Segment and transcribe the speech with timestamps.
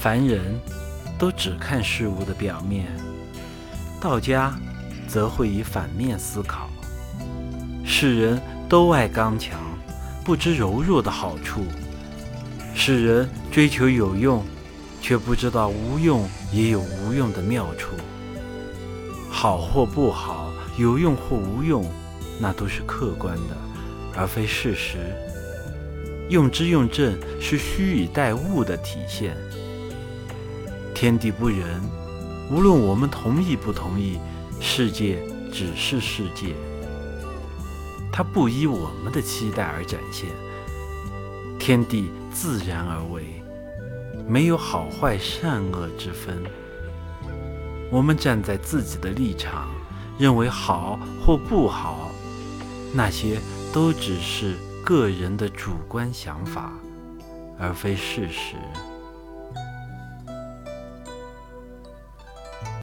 [0.00, 0.40] 凡人
[1.18, 2.86] 都只看事物的表面，
[4.00, 4.56] 道家
[5.08, 6.70] 则会以反面思考。
[7.84, 9.58] 世人都爱刚强，
[10.24, 11.62] 不知柔弱的好处；
[12.76, 14.44] 世人追求有用，
[15.02, 17.88] 却不知道无用也有无用的妙处。
[19.28, 21.84] 好或不好，有用或无用，
[22.38, 23.56] 那都是客观的，
[24.14, 24.98] 而非事实。
[26.28, 29.36] 用之用正是虚以待物的体现。
[31.00, 31.80] 天地不仁，
[32.50, 34.18] 无论我们同意不同意，
[34.58, 36.56] 世界只是世界，
[38.10, 40.28] 它不依我们的期待而展现。
[41.56, 43.40] 天地自然而为，
[44.26, 46.42] 没有好坏善恶之分。
[47.92, 49.68] 我们站在自己的立场，
[50.18, 52.10] 认为好或不好，
[52.92, 53.38] 那些
[53.72, 54.56] 都只是。
[54.84, 56.72] 个人的主观想法，
[57.56, 58.56] 而非事实。